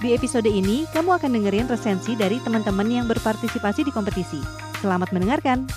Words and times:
Di 0.00 0.16
episode 0.16 0.48
ini, 0.48 0.88
kamu 0.96 1.20
akan 1.20 1.28
dengerin 1.36 1.68
resensi 1.68 2.16
dari 2.16 2.40
teman-teman 2.40 2.88
yang 2.88 3.04
berpartisipasi 3.04 3.84
di 3.84 3.92
kompetisi. 3.92 4.40
Selamat 4.80 5.12
mendengarkan! 5.12 5.68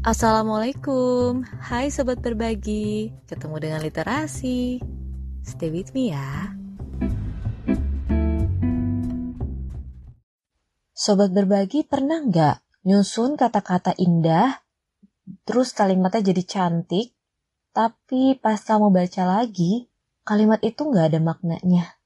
Assalamualaikum, 0.00 1.44
hai 1.68 1.92
sobat 1.92 2.24
berbagi, 2.24 3.12
ketemu 3.28 3.56
dengan 3.60 3.80
literasi. 3.84 4.80
Stay 5.44 5.68
with 5.68 5.92
me 5.92 6.16
ya. 6.16 6.56
Sobat 10.96 11.28
berbagi 11.36 11.84
pernah 11.84 12.24
nggak 12.24 12.88
nyusun 12.88 13.36
kata-kata 13.36 13.92
indah 14.00 14.62
terus 15.46 15.72
kalimatnya 15.72 16.32
jadi 16.32 16.42
cantik, 16.44 17.14
tapi 17.72 18.36
pas 18.36 18.60
kamu 18.60 18.92
baca 18.92 19.22
lagi, 19.24 19.88
kalimat 20.22 20.60
itu 20.60 20.84
nggak 20.84 21.06
ada 21.14 21.20
maknanya. 21.22 21.96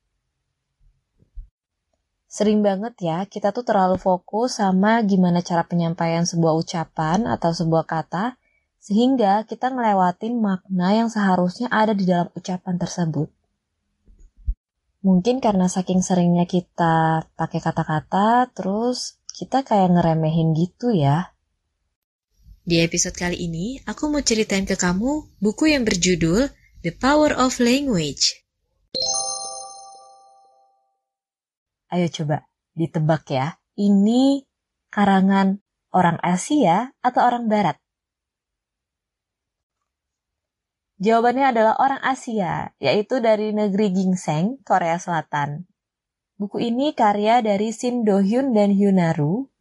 Sering 2.27 2.61
banget 2.61 2.95
ya, 3.01 3.25
kita 3.25 3.49
tuh 3.49 3.65
terlalu 3.65 3.97
fokus 3.97 4.61
sama 4.61 5.01
gimana 5.03 5.41
cara 5.41 5.65
penyampaian 5.65 6.29
sebuah 6.29 6.53
ucapan 6.59 7.25
atau 7.25 7.49
sebuah 7.55 7.89
kata, 7.89 8.37
sehingga 8.77 9.43
kita 9.49 9.73
ngelewatin 9.73 10.37
makna 10.37 10.93
yang 10.93 11.09
seharusnya 11.09 11.73
ada 11.73 11.97
di 11.97 12.05
dalam 12.05 12.29
ucapan 12.37 12.77
tersebut. 12.77 13.33
Mungkin 15.07 15.39
karena 15.39 15.71
saking 15.71 16.03
seringnya 16.03 16.51
kita 16.51 17.25
pakai 17.39 17.63
kata-kata, 17.63 18.51
terus 18.53 19.23
kita 19.31 19.63
kayak 19.63 19.97
ngeremehin 19.97 20.51
gitu 20.53 20.91
ya. 20.91 21.36
Di 22.67 22.83
episode 22.83 23.15
kali 23.15 23.47
ini, 23.47 23.79
aku 23.87 24.11
mau 24.11 24.19
ceritain 24.19 24.67
ke 24.67 24.75
kamu 24.75 25.39
buku 25.39 25.71
yang 25.71 25.87
berjudul 25.87 26.51
The 26.83 26.99
Power 26.99 27.31
of 27.39 27.63
Language. 27.63 28.43
Ayo 31.95 32.11
coba 32.11 32.43
ditebak 32.75 33.31
ya, 33.31 33.63
ini 33.79 34.43
karangan 34.91 35.63
orang 35.95 36.19
Asia 36.27 36.91
atau 37.07 37.23
orang 37.23 37.47
Barat? 37.47 37.79
Jawabannya 40.99 41.55
adalah 41.55 41.79
orang 41.79 42.03
Asia, 42.03 42.75
yaitu 42.83 43.23
dari 43.23 43.55
negeri 43.55 43.95
Gingseng, 43.95 44.59
Korea 44.67 44.99
Selatan. 44.99 45.71
Buku 46.35 46.59
ini 46.59 46.99
karya 46.99 47.47
dari 47.47 47.71
Shin 47.71 48.03
Do 48.03 48.19
Hyun 48.19 48.59
dan 48.59 48.75
Hyunaru 48.75 49.55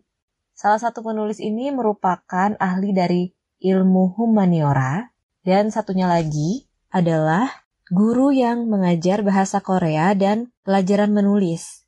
Salah 0.55 0.79
satu 0.79 1.03
penulis 1.03 1.43
ini 1.43 1.67
merupakan 1.67 2.55
ahli 2.63 2.95
dari 2.95 3.27
ilmu 3.59 4.15
humaniora 4.15 5.11
dan 5.43 5.67
satunya 5.67 6.07
lagi 6.07 6.71
adalah 6.87 7.67
guru 7.91 8.31
yang 8.31 8.71
mengajar 8.71 9.19
bahasa 9.19 9.59
Korea 9.59 10.15
dan 10.15 10.55
pelajaran 10.63 11.11
menulis. 11.11 11.83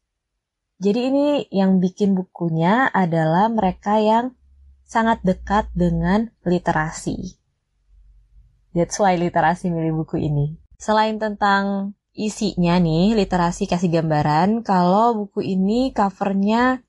Jadi 0.84 1.00
ini 1.00 1.27
yang 1.48 1.80
bikin 1.80 2.11
bukunya 2.14 2.92
adalah 2.92 3.48
mereka 3.48 4.04
yang 4.04 4.36
sangat 4.83 5.23
dekat 5.23 5.72
dengan 5.72 6.36
literasi. 6.44 7.39
That's 8.76 9.00
why 9.00 9.16
literasi 9.16 9.72
milih 9.72 10.04
buku 10.04 10.27
ini. 10.27 10.60
Selain 10.76 11.16
tentang 11.17 11.95
isinya 12.14 12.77
nih, 12.77 13.16
literasi 13.16 13.66
kasih 13.66 13.89
gambaran, 13.89 14.61
kalau 14.61 15.23
buku 15.23 15.56
ini 15.56 15.95
covernya 15.95 16.83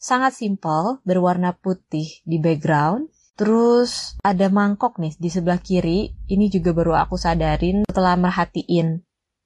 sangat 0.00 0.32
simpel, 0.32 1.04
berwarna 1.04 1.52
putih 1.52 2.08
di 2.24 2.40
background. 2.40 3.12
Terus 3.36 4.16
ada 4.24 4.48
mangkok 4.48 4.96
nih 4.96 5.14
di 5.20 5.28
sebelah 5.28 5.60
kiri. 5.60 6.08
Ini 6.28 6.48
juga 6.48 6.72
baru 6.72 6.96
aku 6.96 7.20
sadarin 7.20 7.84
setelah 7.84 8.16
merhatiin 8.16 9.04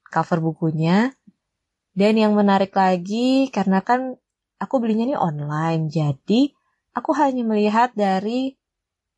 cover 0.08 0.38
bukunya. 0.38 1.10
Dan 1.94 2.18
yang 2.18 2.34
menarik 2.34 2.74
lagi 2.74 3.50
karena 3.50 3.82
kan 3.82 4.18
aku 4.58 4.78
belinya 4.78 5.10
nih 5.10 5.18
online. 5.18 5.90
Jadi 5.90 6.50
aku 6.94 7.10
hanya 7.18 7.42
melihat 7.42 7.94
dari 7.94 8.54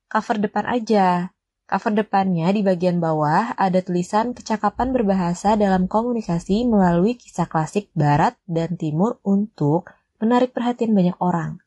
cover 0.08 0.40
depan 0.40 0.64
aja. 0.68 1.32
Cover 1.66 1.98
depannya 1.98 2.52
di 2.54 2.62
bagian 2.62 3.02
bawah 3.02 3.56
ada 3.58 3.82
tulisan 3.82 4.36
kecakapan 4.36 4.94
berbahasa 4.94 5.58
dalam 5.58 5.90
komunikasi 5.90 6.62
melalui 6.62 7.18
kisah 7.18 7.50
klasik 7.50 7.90
barat 7.90 8.38
dan 8.46 8.78
timur 8.78 9.18
untuk 9.26 9.90
menarik 10.22 10.52
perhatian 10.52 10.92
banyak 10.96 11.16
orang. 11.22 11.60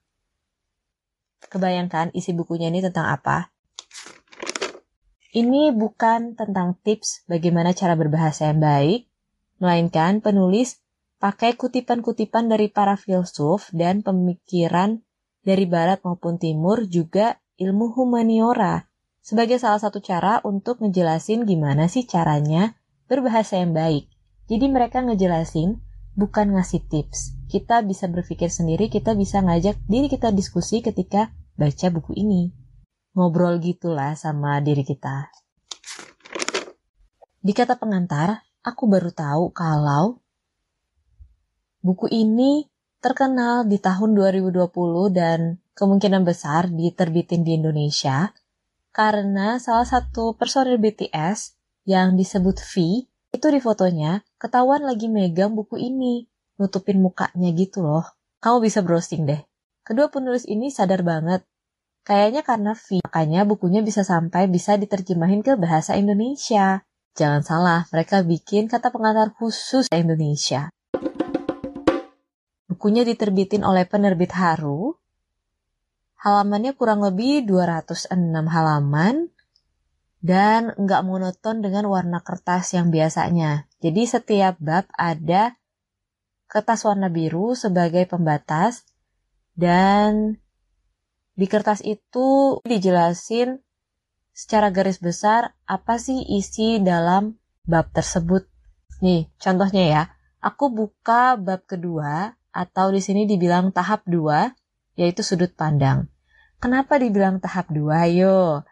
Kebayangkan 1.50 2.14
isi 2.14 2.36
bukunya 2.36 2.70
ini 2.70 2.84
tentang 2.84 3.10
apa? 3.10 3.50
Ini 5.30 5.72
bukan 5.78 6.34
tentang 6.34 6.74
tips 6.82 7.30
bagaimana 7.30 7.78
cara 7.78 7.94
berbahasa 7.94 8.50
yang 8.50 8.62
baik, 8.66 9.06
melainkan 9.62 10.26
penulis 10.26 10.82
pakai 11.22 11.54
kutipan-kutipan 11.54 12.50
dari 12.50 12.72
para 12.72 12.98
filsuf 12.98 13.70
dan 13.76 14.02
pemikiran 14.02 15.04
dari 15.46 15.70
barat 15.70 16.02
maupun 16.02 16.42
timur 16.42 16.88
juga 16.90 17.38
ilmu 17.59 17.94
humaniora 17.94 18.90
sebagai 19.20 19.62
salah 19.62 19.78
satu 19.78 20.00
cara 20.02 20.42
untuk 20.48 20.82
ngejelasin 20.82 21.44
gimana 21.46 21.86
sih 21.86 22.08
caranya 22.08 22.74
berbahasa 23.06 23.62
yang 23.62 23.76
baik. 23.76 24.09
Jadi 24.50 24.66
mereka 24.72 25.06
ngejelasin 25.06 25.78
bukan 26.14 26.58
ngasih 26.58 26.86
tips. 26.88 27.38
Kita 27.50 27.81
bisa 27.81 28.06
berpikir 28.06 28.53
sendiri, 28.53 28.88
kita 28.88 29.18
bisa 29.18 29.42
ngajak 29.42 29.81
diri 29.90 30.08
kita 30.09 30.30
diskusi 30.30 30.86
ketika 30.86 31.34
baca 31.58 31.88
buku 31.90 32.14
ini. 32.18 32.53
Ngobrol 33.18 33.58
gitulah 33.59 34.14
sama 34.14 34.62
diri 34.62 34.86
kita. 34.86 35.34
Di 37.40 37.52
kata 37.56 37.80
pengantar, 37.80 38.46
aku 38.62 38.86
baru 38.86 39.09
tahu 39.09 39.56
kalau 39.56 40.22
buku 41.80 42.12
ini 42.12 42.68
terkenal 43.00 43.64
di 43.64 43.80
tahun 43.80 44.12
2020 44.12 44.59
dan 45.16 45.56
kemungkinan 45.72 46.28
besar 46.28 46.68
diterbitin 46.68 47.47
di 47.47 47.56
Indonesia 47.56 48.36
karena 48.91 49.56
salah 49.64 49.88
satu 49.88 50.36
personil 50.36 50.76
BTS 50.76 51.56
yang 51.88 52.20
disebut 52.20 52.59
V 52.59 53.08
itu 53.40 53.48
di 53.48 53.64
fotonya 53.64 54.20
ketahuan 54.36 54.84
lagi 54.84 55.08
megang 55.08 55.56
buku 55.56 55.80
ini, 55.80 56.28
nutupin 56.60 57.00
mukanya 57.00 57.56
gitu 57.56 57.80
loh. 57.80 58.04
Kamu 58.44 58.60
bisa 58.60 58.84
browsing 58.84 59.24
deh. 59.24 59.40
Kedua 59.88 60.12
penulis 60.12 60.44
ini 60.44 60.68
sadar 60.68 61.08
banget. 61.08 61.48
Kayaknya 62.04 62.44
karena 62.44 62.72
V, 62.76 63.00
makanya 63.00 63.48
bukunya 63.48 63.80
bisa 63.80 64.04
sampai 64.04 64.52
bisa 64.52 64.76
diterjemahin 64.76 65.40
ke 65.40 65.56
bahasa 65.56 65.96
Indonesia. 65.96 66.84
Jangan 67.16 67.42
salah, 67.48 67.82
mereka 67.96 68.28
bikin 68.28 68.68
kata 68.68 68.92
pengantar 68.92 69.32
khusus 69.40 69.88
Indonesia. 69.88 70.68
Bukunya 72.68 73.08
diterbitin 73.08 73.64
oleh 73.64 73.88
penerbit 73.88 74.36
Haru. 74.36 75.00
Halamannya 76.20 76.76
kurang 76.76 77.08
lebih 77.08 77.48
206 77.48 78.12
halaman 78.52 79.32
dan 80.19 80.75
nggak 80.75 81.02
monoton 81.07 81.64
dengan 81.64 81.88
warna 81.88 82.20
kertas 82.20 82.76
yang 82.76 82.91
biasanya. 82.91 83.67
Jadi 83.79 84.03
setiap 84.03 84.59
bab 84.59 84.85
ada 84.96 85.55
kertas 86.52 86.84
warna 86.84 87.08
biru 87.08 87.55
sebagai 87.55 88.03
pembatas 88.09 88.84
dan 89.55 90.40
di 91.40 91.47
kertas 91.47 91.79
itu 91.85 92.59
dijelasin 92.67 93.64
secara 94.35 94.72
garis 94.72 94.99
besar 94.99 95.55
apa 95.64 95.96
sih 95.96 96.20
isi 96.35 96.84
dalam 96.84 97.40
bab 97.64 97.91
tersebut. 97.96 98.47
Nih, 98.99 99.32
contohnya 99.40 99.84
ya. 99.88 100.03
Aku 100.40 100.72
buka 100.72 101.35
bab 101.35 101.67
kedua 101.67 102.35
atau 102.55 102.91
di 102.96 103.03
sini 103.03 103.28
dibilang 103.28 103.76
tahap 103.76 104.08
dua, 104.08 104.55
yaitu 104.96 105.20
sudut 105.20 105.52
pandang. 105.52 106.08
Kenapa 106.64 106.96
dibilang 106.96 107.44
tahap 107.44 107.67
dua? 107.72 108.08
Ayo. 108.08 108.64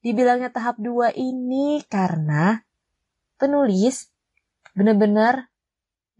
Dibilangnya 0.00 0.48
tahap 0.48 0.80
2 0.80 1.12
ini 1.16 1.84
karena 1.84 2.64
penulis 3.36 4.08
benar-benar 4.72 5.50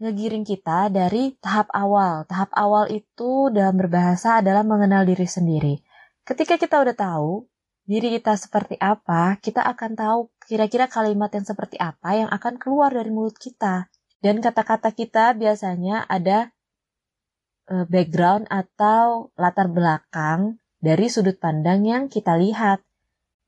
ngegiring 0.01 0.41
kita 0.41 0.89
dari 0.89 1.37
tahap 1.37 1.69
awal. 1.73 2.25
Tahap 2.25 2.49
awal 2.57 2.89
itu 2.89 3.53
dalam 3.53 3.77
berbahasa 3.77 4.41
adalah 4.41 4.65
mengenal 4.65 5.05
diri 5.05 5.29
sendiri. 5.29 5.77
Ketika 6.25 6.57
kita 6.57 6.81
udah 6.81 6.97
tahu 6.97 7.45
diri 7.85 8.17
kita 8.17 8.33
seperti 8.37 8.77
apa, 8.81 9.37
kita 9.37 9.61
akan 9.61 9.91
tahu 9.93 10.19
kira-kira 10.49 10.89
kalimat 10.89 11.29
yang 11.33 11.45
seperti 11.45 11.77
apa 11.77 12.17
yang 12.17 12.29
akan 12.33 12.57
keluar 12.57 12.89
dari 12.89 13.13
mulut 13.13 13.37
kita. 13.37 13.89
Dan 14.21 14.41
kata-kata 14.41 14.93
kita 14.93 15.33
biasanya 15.33 16.05
ada 16.05 16.53
e, 17.65 17.85
background 17.89 18.45
atau 18.49 19.33
latar 19.33 19.65
belakang 19.69 20.61
dari 20.77 21.09
sudut 21.09 21.37
pandang 21.41 21.85
yang 21.85 22.03
kita 22.09 22.37
lihat. 22.37 22.85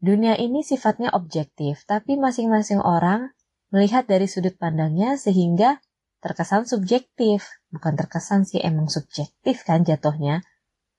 Dunia 0.04 0.36
ini 0.36 0.68
sifatnya 0.68 1.16
objektif, 1.16 1.88
tapi 1.88 2.20
masing-masing 2.20 2.84
orang 2.84 3.32
melihat 3.72 4.04
dari 4.04 4.28
sudut 4.28 4.52
pandangnya 4.60 5.16
sehingga 5.16 5.80
terkesan 6.20 6.68
subjektif. 6.68 7.48
Bukan 7.72 7.96
terkesan 7.96 8.44
sih, 8.44 8.60
emang 8.60 8.92
subjektif 8.92 9.64
kan 9.64 9.88
jatuhnya. 9.88 10.44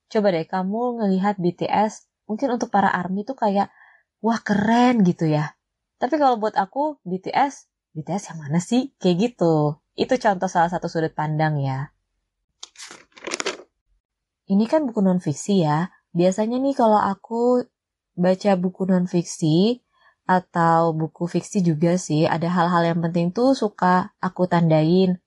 Coba 0.08 0.32
deh 0.32 0.48
kamu 0.48 1.04
ngelihat 1.04 1.36
BTS 1.36 2.08
mungkin 2.24 2.56
untuk 2.56 2.72
para 2.72 2.88
ARMY 2.88 3.28
itu 3.28 3.36
kayak 3.36 3.68
wah 4.24 4.40
keren 4.40 5.04
gitu 5.04 5.28
ya. 5.28 5.52
Tapi 6.00 6.16
kalau 6.16 6.40
buat 6.40 6.56
aku 6.56 6.96
BTS, 7.04 7.68
BTS 7.92 8.32
yang 8.32 8.38
mana 8.40 8.56
sih? 8.56 8.96
Kayak 8.96 9.16
gitu. 9.36 9.84
Itu 10.00 10.16
contoh 10.16 10.48
salah 10.48 10.72
satu 10.72 10.88
sudut 10.88 11.12
pandang 11.12 11.60
ya. 11.60 11.92
Ini 14.48 14.64
kan 14.64 14.88
buku 14.88 15.04
non-fiksi 15.04 15.60
ya. 15.60 15.92
Biasanya 16.16 16.56
nih 16.56 16.72
kalau 16.72 16.96
aku 16.96 17.68
baca 18.14 18.54
buku 18.58 18.86
non-fiksi 18.88 19.84
atau 20.24 20.96
buku 20.96 21.28
fiksi 21.28 21.60
juga 21.60 22.00
sih, 22.00 22.24
ada 22.24 22.48
hal-hal 22.48 22.94
yang 22.94 23.00
penting 23.04 23.28
tuh 23.30 23.52
suka 23.52 24.16
aku 24.24 24.48
tandain. 24.48 25.20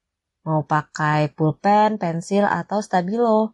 Mau 0.48 0.64
pakai 0.64 1.30
pulpen, 1.36 2.00
pensil, 2.02 2.48
atau 2.48 2.80
stabilo. 2.82 3.54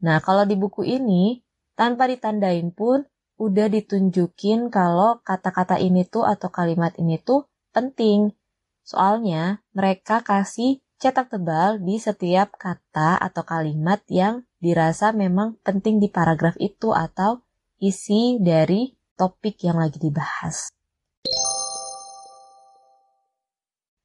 Nah, 0.00 0.22
kalau 0.22 0.46
di 0.46 0.54
buku 0.54 0.86
ini, 0.86 1.42
tanpa 1.74 2.06
ditandain 2.06 2.70
pun 2.70 3.02
udah 3.38 3.66
ditunjukin 3.70 4.70
kalau 4.70 5.22
kata-kata 5.22 5.78
ini 5.78 6.06
tuh 6.06 6.26
atau 6.26 6.50
kalimat 6.50 6.94
ini 6.98 7.18
tuh 7.22 7.46
penting. 7.70 8.34
Soalnya 8.82 9.62
mereka 9.76 10.22
kasih 10.24 10.82
cetak 10.98 11.30
tebal 11.30 11.78
di 11.78 12.02
setiap 12.02 12.58
kata 12.58 13.14
atau 13.22 13.46
kalimat 13.46 14.02
yang 14.10 14.42
dirasa 14.58 15.14
memang 15.14 15.54
penting 15.62 16.02
di 16.02 16.10
paragraf 16.10 16.58
itu 16.58 16.90
atau 16.90 17.46
isi 17.78 18.42
dari 18.42 18.90
topik 19.14 19.62
yang 19.62 19.78
lagi 19.78 20.02
dibahas. 20.02 20.74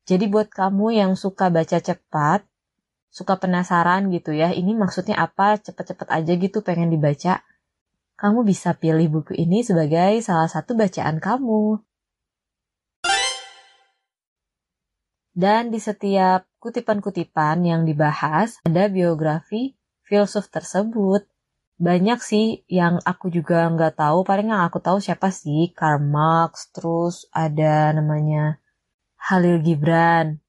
Jadi 0.05 0.29
buat 0.29 0.51
kamu 0.53 0.93
yang 0.93 1.17
suka 1.17 1.49
baca 1.49 1.81
cepat, 1.81 2.45
suka 3.09 3.39
penasaran 3.41 4.13
gitu 4.13 4.35
ya, 4.35 4.53
ini 4.53 4.77
maksudnya 4.77 5.17
apa, 5.17 5.57
cepet-cepet 5.57 6.07
aja 6.11 6.33
gitu 6.37 6.61
pengen 6.61 6.93
dibaca, 6.93 7.41
kamu 8.13 8.45
bisa 8.45 8.77
pilih 8.77 9.09
buku 9.09 9.33
ini 9.33 9.65
sebagai 9.65 10.21
salah 10.21 10.51
satu 10.51 10.77
bacaan 10.77 11.17
kamu. 11.17 11.81
Dan 15.33 15.73
di 15.73 15.81
setiap 15.81 16.45
kutipan-kutipan 16.61 17.65
yang 17.65 17.89
dibahas 17.89 18.61
ada 18.69 18.85
biografi 18.85 19.73
filsuf 20.05 20.45
tersebut. 20.53 21.32
Banyak 21.83 22.19
sih 22.23 22.45
yang 22.79 23.03
aku 23.03 23.27
juga 23.37 23.67
nggak 23.73 23.99
tahu, 23.99 24.23
paling 24.29 24.47
yang 24.55 24.63
aku 24.67 24.79
tahu 24.79 24.97
siapa 25.03 25.27
sih, 25.41 25.61
Karl 25.77 25.99
Marx, 25.99 26.71
terus 26.75 27.15
ada 27.35 27.91
namanya 27.97 28.63
Halil 29.27 29.59
Gibran, 29.65 30.39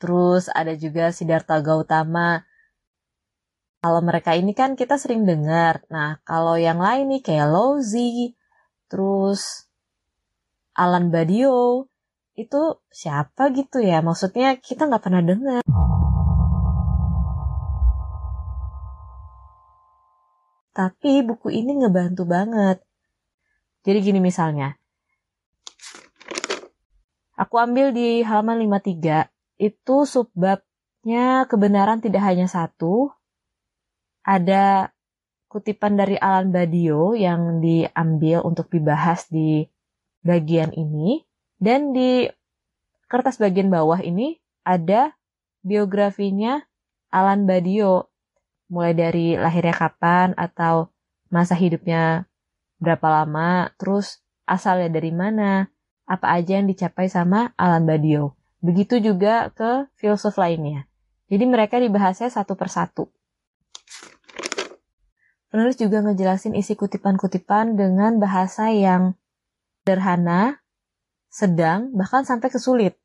terus 0.00 0.52
ada 0.52 0.72
juga 0.76 1.08
Siddhartha 1.16 1.64
Gautama, 1.64 2.44
kalau 3.86 4.02
mereka 4.02 4.34
ini 4.34 4.50
kan 4.50 4.74
kita 4.74 4.98
sering 4.98 5.22
dengar. 5.30 5.86
Nah, 5.94 6.18
kalau 6.26 6.58
yang 6.58 6.82
lain 6.82 7.06
nih 7.06 7.22
kayak 7.22 7.48
Lozi, 7.54 8.34
terus 8.90 9.70
Alan 10.74 11.14
Badio, 11.14 11.86
itu 12.34 12.62
siapa 12.90 13.54
gitu 13.54 13.78
ya? 13.78 14.02
Maksudnya 14.02 14.58
kita 14.58 14.90
nggak 14.90 15.04
pernah 15.06 15.22
dengar. 15.22 15.62
Tapi 20.76 21.24
buku 21.24 21.48
ini 21.48 21.80
ngebantu 21.80 22.28
banget. 22.28 22.84
Jadi 23.80 23.98
gini 24.04 24.20
misalnya. 24.20 24.76
Aku 27.40 27.56
ambil 27.56 27.96
di 27.96 28.20
halaman 28.20 28.60
53, 28.60 29.28
itu 29.56 29.96
subbabnya 30.04 31.48
kebenaran 31.48 32.04
tidak 32.04 32.24
hanya 32.28 32.44
satu, 32.44 33.12
ada 34.20 34.92
kutipan 35.48 35.96
dari 35.96 36.20
Alan 36.20 36.52
Badio 36.52 37.16
yang 37.16 37.64
diambil 37.64 38.44
untuk 38.44 38.68
dibahas 38.68 39.28
di 39.32 39.64
bagian 40.20 40.76
ini. 40.76 41.24
Dan 41.56 41.96
di 41.96 42.28
kertas 43.08 43.40
bagian 43.40 43.72
bawah 43.72 44.04
ini 44.04 44.36
ada 44.60 45.16
biografinya 45.64 46.60
Alan 47.08 47.48
Badio. 47.48 48.12
Mulai 48.66 48.92
dari 48.94 49.26
lahirnya 49.38 49.74
kapan 49.74 50.34
atau 50.34 50.90
masa 51.30 51.54
hidupnya 51.54 52.26
berapa 52.82 53.22
lama, 53.22 53.70
terus 53.78 54.22
asalnya 54.46 54.92
dari 54.92 55.10
mana, 55.10 55.70
apa 56.06 56.38
aja 56.38 56.62
yang 56.62 56.70
dicapai 56.70 57.10
sama 57.10 57.50
Alan 57.58 57.82
Badio. 57.88 58.38
Begitu 58.62 59.02
juga 59.02 59.50
ke 59.54 59.90
filsuf 59.98 60.38
lainnya. 60.38 60.86
Jadi 61.26 61.44
mereka 61.46 61.82
dibahasnya 61.82 62.30
satu 62.30 62.54
persatu. 62.54 63.10
Penulis 65.50 65.78
juga 65.78 66.04
ngejelasin 66.04 66.54
isi 66.54 66.78
kutipan-kutipan 66.78 67.74
dengan 67.74 68.20
bahasa 68.22 68.70
yang 68.70 69.16
sederhana, 69.82 70.60
sedang, 71.32 71.94
bahkan 71.96 72.28
sampai 72.28 72.50
kesulit. 72.50 72.98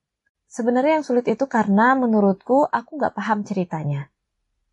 Sebenarnya 0.51 0.99
yang 0.99 1.05
sulit 1.07 1.31
itu 1.31 1.47
karena 1.47 1.95
menurutku 1.95 2.67
aku 2.67 2.99
nggak 2.99 3.15
paham 3.15 3.47
ceritanya. 3.47 4.10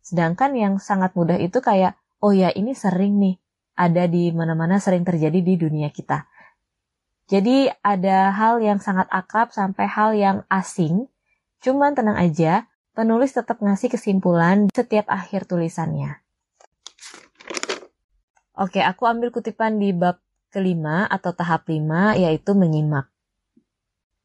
Sedangkan 0.09 0.57
yang 0.57 0.81
sangat 0.81 1.13
mudah 1.13 1.37
itu 1.37 1.61
kayak, 1.61 1.93
oh 2.17 2.33
ya 2.33 2.49
ini 2.49 2.73
sering 2.73 3.21
nih, 3.21 3.37
ada 3.77 4.09
di 4.09 4.33
mana-mana 4.33 4.81
sering 4.81 5.05
terjadi 5.05 5.37
di 5.37 5.53
dunia 5.53 5.93
kita. 5.93 6.25
Jadi 7.29 7.69
ada 7.85 8.33
hal 8.33 8.57
yang 8.57 8.81
sangat 8.81 9.05
akrab 9.13 9.53
sampai 9.53 9.85
hal 9.85 10.17
yang 10.17 10.37
asing, 10.49 11.05
cuman 11.61 11.93
tenang 11.93 12.17
aja, 12.17 12.65
penulis 12.97 13.37
tetap 13.37 13.61
ngasih 13.61 13.93
kesimpulan 13.93 14.65
setiap 14.73 15.05
akhir 15.05 15.45
tulisannya. 15.45 16.17
Oke, 18.57 18.81
aku 18.81 19.05
ambil 19.05 19.29
kutipan 19.29 19.77
di 19.77 19.93
bab 19.93 20.17
kelima 20.49 21.05
atau 21.05 21.37
tahap 21.37 21.69
lima, 21.69 22.17
yaitu 22.17 22.57
menyimak. 22.57 23.07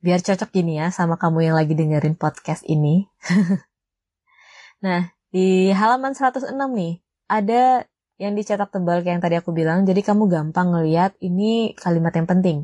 Biar 0.00 0.24
cocok 0.24 0.48
gini 0.48 0.80
ya 0.80 0.88
sama 0.88 1.20
kamu 1.20 1.52
yang 1.52 1.56
lagi 1.60 1.76
dengerin 1.76 2.16
podcast 2.18 2.66
ini. 2.66 3.06
nah, 4.84 5.13
di 5.34 5.74
halaman 5.74 6.14
106 6.14 6.54
nih, 6.54 7.02
ada 7.26 7.82
yang 8.22 8.38
dicetak 8.38 8.70
tebal 8.70 9.02
kayak 9.02 9.18
yang 9.18 9.22
tadi 9.22 9.34
aku 9.42 9.50
bilang, 9.50 9.82
jadi 9.82 9.98
kamu 9.98 10.30
gampang 10.30 10.70
ngeliat 10.70 11.18
ini 11.18 11.74
kalimat 11.74 12.14
yang 12.14 12.30
penting. 12.30 12.58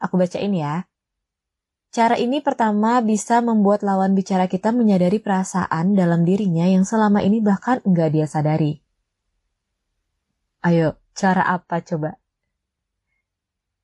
Aku 0.00 0.16
bacain 0.16 0.56
ya. 0.56 0.88
Cara 1.92 2.16
ini 2.16 2.40
pertama 2.40 3.04
bisa 3.04 3.44
membuat 3.44 3.84
lawan 3.84 4.16
bicara 4.16 4.48
kita 4.48 4.72
menyadari 4.72 5.20
perasaan 5.20 5.92
dalam 5.92 6.24
dirinya 6.24 6.64
yang 6.64 6.88
selama 6.88 7.20
ini 7.20 7.44
bahkan 7.44 7.84
enggak 7.84 8.16
dia 8.16 8.24
sadari. 8.24 8.80
Ayo, 10.64 10.96
cara 11.12 11.44
apa 11.44 11.84
coba? 11.84 12.16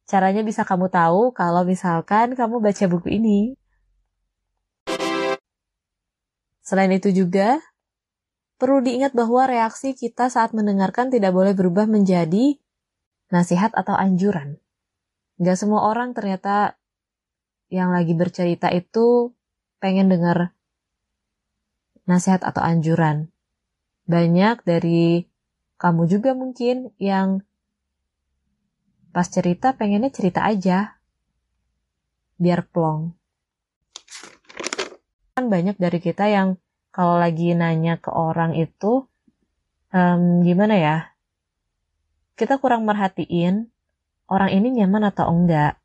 Caranya 0.09 0.41
bisa 0.41 0.65
kamu 0.65 0.89
tahu 0.89 1.37
kalau 1.37 1.69
misalkan 1.69 2.33
kamu 2.33 2.65
baca 2.65 2.85
buku 2.89 3.21
ini. 3.21 3.53
Selain 6.69 6.93
itu 6.93 7.09
juga, 7.09 7.65
perlu 8.61 8.85
diingat 8.85 9.17
bahwa 9.17 9.49
reaksi 9.49 9.97
kita 9.97 10.29
saat 10.29 10.53
mendengarkan 10.53 11.09
tidak 11.09 11.33
boleh 11.33 11.57
berubah 11.57 11.89
menjadi 11.89 12.61
nasihat 13.33 13.73
atau 13.73 13.97
anjuran. 13.97 14.61
Gak 15.41 15.57
semua 15.57 15.89
orang 15.89 16.13
ternyata 16.13 16.77
yang 17.73 17.89
lagi 17.89 18.13
bercerita 18.13 18.69
itu 18.69 19.33
pengen 19.81 20.13
dengar 20.13 20.53
nasihat 22.05 22.45
atau 22.45 22.61
anjuran. 22.61 23.33
Banyak 24.05 24.61
dari 24.69 25.25
kamu 25.81 26.05
juga 26.05 26.37
mungkin 26.37 26.93
yang 27.01 27.41
pas 29.17 29.25
cerita 29.25 29.73
pengennya 29.73 30.13
cerita 30.13 30.45
aja. 30.45 31.01
Biar 32.37 32.69
plong. 32.69 33.18
Kan 35.39 35.55
banyak 35.55 35.79
dari 35.79 36.03
kita 36.03 36.27
yang 36.27 36.59
kalau 36.91 37.15
lagi 37.15 37.55
nanya 37.55 38.03
ke 38.03 38.11
orang 38.11 38.59
itu, 38.59 39.07
um, 39.95 40.43
gimana 40.43 40.75
ya, 40.75 40.97
kita 42.35 42.59
kurang 42.59 42.83
merhatiin 42.83 43.71
orang 44.27 44.51
ini 44.51 44.83
nyaman 44.83 45.15
atau 45.15 45.31
enggak. 45.31 45.79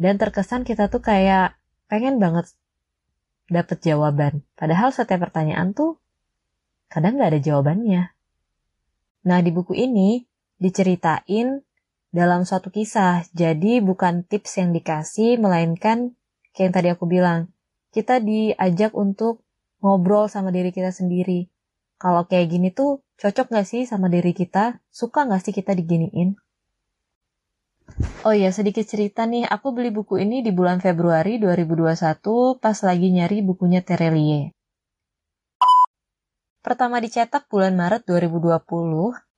Dan 0.00 0.16
terkesan 0.16 0.64
kita 0.64 0.88
tuh 0.88 1.04
kayak 1.04 1.52
pengen 1.84 2.16
banget 2.16 2.48
dapet 3.52 3.84
jawaban. 3.84 4.40
Padahal 4.56 4.88
setiap 4.88 5.28
pertanyaan 5.28 5.76
tuh 5.76 6.00
kadang 6.88 7.20
nggak 7.20 7.36
ada 7.36 7.40
jawabannya. 7.44 8.02
Nah, 9.28 9.38
di 9.44 9.52
buku 9.52 9.76
ini 9.76 10.24
diceritain 10.56 11.60
dalam 12.08 12.48
suatu 12.48 12.72
kisah. 12.72 13.28
Jadi 13.36 13.84
bukan 13.84 14.24
tips 14.24 14.64
yang 14.64 14.72
dikasih, 14.72 15.36
melainkan 15.36 16.16
kayak 16.56 16.72
yang 16.72 16.72
tadi 16.72 16.88
aku 16.88 17.04
bilang, 17.04 17.52
kita 17.94 18.18
diajak 18.18 18.90
untuk 18.98 19.46
ngobrol 19.78 20.26
sama 20.26 20.50
diri 20.50 20.74
kita 20.74 20.90
sendiri. 20.90 21.46
Kalau 21.94 22.26
kayak 22.26 22.50
gini 22.50 22.68
tuh 22.74 23.06
cocok 23.22 23.54
gak 23.54 23.66
sih 23.70 23.86
sama 23.86 24.10
diri 24.10 24.34
kita? 24.34 24.82
Suka 24.90 25.22
gak 25.30 25.46
sih 25.46 25.54
kita 25.54 25.78
diginiin? 25.78 26.34
Oh 28.26 28.34
iya, 28.34 28.50
sedikit 28.50 28.82
cerita 28.82 29.22
nih, 29.22 29.46
aku 29.46 29.70
beli 29.70 29.94
buku 29.94 30.18
ini 30.18 30.42
di 30.42 30.50
bulan 30.50 30.82
Februari 30.82 31.38
2021 31.38 32.58
pas 32.58 32.76
lagi 32.82 33.08
nyari 33.14 33.38
bukunya 33.46 33.86
Terelie. 33.86 34.50
Pertama 36.64 36.98
dicetak 36.98 37.46
bulan 37.46 37.76
Maret 37.78 38.08
2020, 38.08 38.58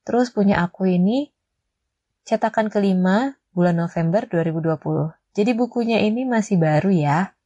terus 0.07 0.31
punya 0.33 0.63
aku 0.63 0.87
ini 0.89 1.29
cetakan 2.25 2.71
kelima 2.71 3.35
bulan 3.51 3.77
November 3.77 4.25
2020. 4.25 5.13
Jadi 5.35 5.51
bukunya 5.53 6.01
ini 6.01 6.25
masih 6.25 6.57
baru 6.57 6.89
ya. 6.89 7.36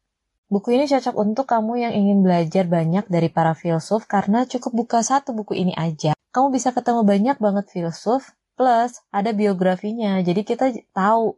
Buku 0.51 0.75
ini 0.75 0.83
cocok 0.83 1.15
untuk 1.15 1.47
kamu 1.47 1.79
yang 1.79 1.93
ingin 1.95 2.19
belajar 2.27 2.67
banyak 2.67 3.07
dari 3.07 3.31
para 3.31 3.55
filsuf 3.55 4.03
karena 4.03 4.43
cukup 4.43 4.83
buka 4.83 4.99
satu 4.99 5.31
buku 5.31 5.55
ini 5.55 5.71
aja. 5.79 6.11
Kamu 6.35 6.51
bisa 6.51 6.75
ketemu 6.75 7.07
banyak 7.07 7.39
banget 7.39 7.71
filsuf 7.71 8.35
Plus 8.61 8.93
ada 9.09 9.33
biografinya, 9.33 10.21
jadi 10.21 10.45
kita 10.45 10.69
tahu 10.93 11.33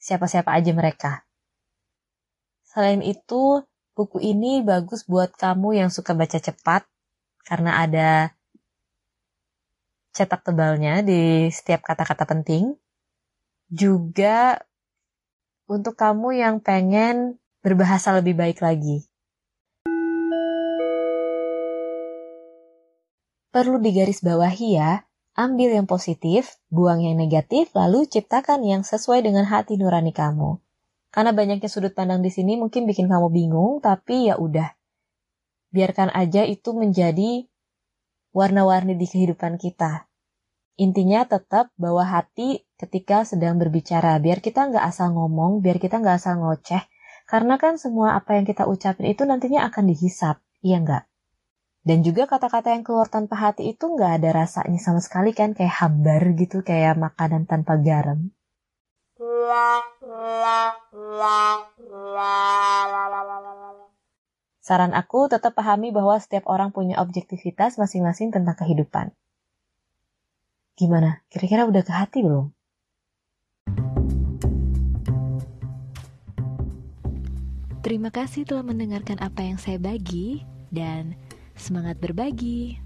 siapa-siapa 0.00 0.56
aja 0.56 0.72
mereka. 0.72 1.12
Selain 2.64 3.04
itu, 3.04 3.60
buku 3.92 4.24
ini 4.24 4.64
bagus 4.64 5.04
buat 5.04 5.36
kamu 5.36 5.84
yang 5.84 5.90
suka 5.92 6.16
baca 6.16 6.40
cepat 6.40 6.88
karena 7.44 7.76
ada 7.82 8.10
cetak 10.16 10.48
tebalnya 10.48 11.04
di 11.04 11.52
setiap 11.52 11.84
kata-kata 11.84 12.24
penting. 12.24 12.72
Juga 13.68 14.64
untuk 15.68 15.92
kamu 15.92 16.40
yang 16.40 16.56
pengen 16.64 17.36
berbahasa 17.64 18.12
lebih 18.20 18.36
baik 18.36 18.60
lagi. 18.60 19.08
Perlu 23.48 23.80
digarisbawahi 23.80 24.68
ya, 24.76 25.08
Ambil 25.34 25.74
yang 25.74 25.90
positif, 25.90 26.62
buang 26.70 27.02
yang 27.02 27.18
negatif, 27.18 27.74
lalu 27.74 28.06
ciptakan 28.06 28.62
yang 28.62 28.86
sesuai 28.86 29.26
dengan 29.26 29.42
hati 29.42 29.74
nurani 29.74 30.14
kamu. 30.14 30.62
Karena 31.10 31.34
banyaknya 31.34 31.66
sudut 31.66 31.90
pandang 31.90 32.22
di 32.22 32.30
sini 32.30 32.54
mungkin 32.54 32.86
bikin 32.86 33.10
kamu 33.10 33.34
bingung, 33.34 33.82
tapi 33.82 34.30
ya 34.30 34.38
udah. 34.38 34.78
Biarkan 35.74 36.14
aja 36.14 36.46
itu 36.46 36.70
menjadi 36.70 37.50
warna-warni 38.30 38.94
di 38.94 39.10
kehidupan 39.10 39.58
kita. 39.58 40.06
Intinya 40.78 41.26
tetap 41.26 41.74
bawa 41.74 42.06
hati 42.06 42.62
ketika 42.78 43.26
sedang 43.26 43.58
berbicara, 43.58 44.14
biar 44.22 44.38
kita 44.38 44.70
nggak 44.70 44.86
asal 44.86 45.18
ngomong, 45.18 45.66
biar 45.66 45.82
kita 45.82 45.98
nggak 45.98 46.14
asal 46.14 46.38
ngoceh. 46.38 46.86
Karena 47.34 47.58
kan 47.58 47.82
semua 47.82 48.14
apa 48.14 48.38
yang 48.38 48.46
kita 48.46 48.62
ucapin 48.70 49.10
itu 49.10 49.26
nantinya 49.26 49.66
akan 49.66 49.90
dihisap, 49.90 50.38
iya 50.62 50.78
nggak? 50.78 51.02
Dan 51.82 52.06
juga 52.06 52.30
kata-kata 52.30 52.70
yang 52.70 52.86
keluar 52.86 53.10
tanpa 53.10 53.34
hati 53.34 53.74
itu 53.74 53.90
nggak 53.90 54.22
ada 54.22 54.46
rasanya 54.46 54.78
sama 54.78 55.02
sekali 55.02 55.34
kan 55.34 55.50
kayak 55.50 55.82
hambar 55.82 56.30
gitu 56.38 56.62
kayak 56.62 56.94
makanan 56.94 57.42
tanpa 57.50 57.74
garam. 57.82 58.30
Saran 64.62 64.94
aku 64.94 65.26
tetap 65.26 65.58
pahami 65.58 65.90
bahwa 65.90 66.14
setiap 66.22 66.46
orang 66.46 66.70
punya 66.70 67.02
objektivitas 67.02 67.82
masing-masing 67.82 68.30
tentang 68.30 68.54
kehidupan. 68.54 69.10
Gimana? 70.78 71.26
Kira-kira 71.34 71.66
udah 71.66 71.82
ke 71.82 71.90
hati 71.90 72.22
belum? 72.22 72.54
Terima 77.84 78.08
kasih 78.08 78.48
telah 78.48 78.64
mendengarkan 78.64 79.20
apa 79.20 79.44
yang 79.44 79.60
saya 79.60 79.76
bagi 79.76 80.40
dan 80.72 81.20
Semangat 81.52 82.00
berbagi! 82.00 82.83